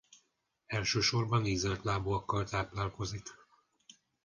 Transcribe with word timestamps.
Elsősorban 0.65 1.45
ízeltlábúakkal 1.45 2.43
táplálkozik. 2.45 3.23